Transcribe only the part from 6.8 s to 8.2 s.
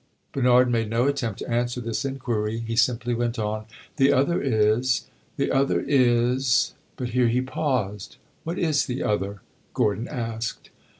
But here he paused.